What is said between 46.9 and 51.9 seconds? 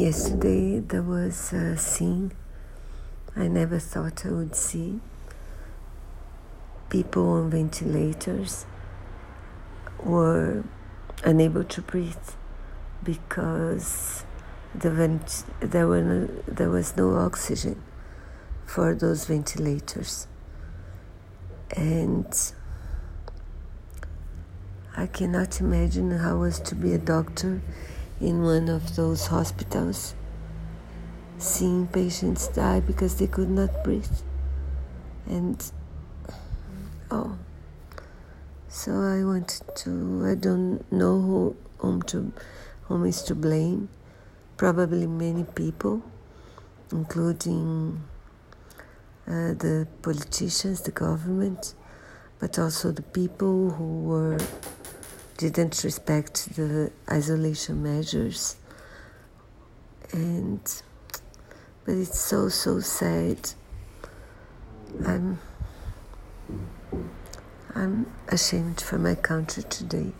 including uh, the politicians, the government,